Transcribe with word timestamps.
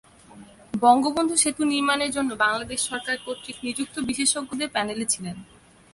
বঙ্গবন্ধু 0.73 1.35
সেতু 1.37 1.61
নির্মাণের 1.65 2.11
জন্য 2.11 2.31
বাংলাদেশ 2.45 2.79
সরকার 2.89 3.15
কর্তৃক 3.25 3.57
নিযুক্ত 3.65 3.95
বিশেষজ্ঞদের 4.09 4.69
প্যানেলে 4.75 5.05
ছিলেন। 5.05 5.37